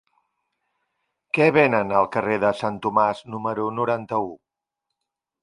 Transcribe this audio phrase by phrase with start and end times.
[1.37, 4.35] Què venen al carrer de Sant Tomàs número noranta-u?